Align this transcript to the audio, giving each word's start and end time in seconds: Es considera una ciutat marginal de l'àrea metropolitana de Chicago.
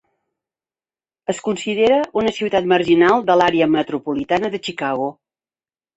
Es 1.33 1.41
considera 1.49 1.99
una 2.21 2.33
ciutat 2.37 2.69
marginal 2.73 3.23
de 3.31 3.39
l'àrea 3.43 3.71
metropolitana 3.75 4.55
de 4.57 4.65
Chicago. 4.69 5.11